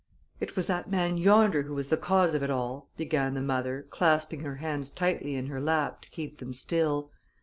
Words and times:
"It 0.39 0.55
was 0.55 0.65
that 0.65 0.89
man 0.89 1.17
yonder 1.19 1.61
who 1.61 1.75
was 1.75 1.89
the 1.89 1.95
cause 1.95 2.33
of 2.33 2.41
it 2.41 2.49
all," 2.49 2.89
began 2.97 3.35
the 3.35 3.39
mother, 3.39 3.85
clasping 3.91 4.39
her 4.39 4.55
hands 4.55 4.89
tightly 4.89 5.35
in 5.35 5.45
her 5.45 5.61
lap 5.61 6.01
to 6.01 6.09
keep 6.09 6.39
them 6.39 6.53
still. 6.53 7.11